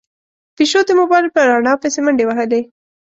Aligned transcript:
پيشو 0.55 0.81
د 0.87 0.91
موبايل 0.99 1.27
په 1.35 1.39
رڼا 1.49 1.73
پسې 1.81 1.99
منډې 2.05 2.25
وهلې. 2.27 2.61